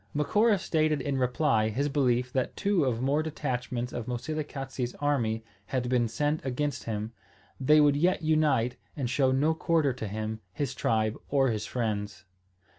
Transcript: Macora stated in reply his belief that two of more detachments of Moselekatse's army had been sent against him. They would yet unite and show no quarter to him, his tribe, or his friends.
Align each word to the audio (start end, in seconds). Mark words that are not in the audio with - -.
Macora 0.15 0.57
stated 0.59 0.99
in 0.99 1.19
reply 1.19 1.69
his 1.69 1.87
belief 1.87 2.33
that 2.33 2.55
two 2.57 2.85
of 2.85 3.03
more 3.03 3.21
detachments 3.21 3.93
of 3.93 4.07
Moselekatse's 4.07 4.95
army 4.95 5.43
had 5.67 5.89
been 5.89 6.07
sent 6.07 6.43
against 6.43 6.85
him. 6.85 7.13
They 7.59 7.79
would 7.79 7.95
yet 7.95 8.23
unite 8.23 8.77
and 8.95 9.07
show 9.07 9.31
no 9.31 9.53
quarter 9.53 9.93
to 9.93 10.07
him, 10.07 10.39
his 10.53 10.73
tribe, 10.73 11.17
or 11.29 11.49
his 11.49 11.67
friends. 11.67 12.25